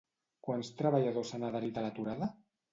Quants 0.47 0.71
treballadors 0.79 1.31
s'han 1.35 1.47
adherit 1.53 1.81
a 1.81 1.87
l'aturada? 1.87 2.35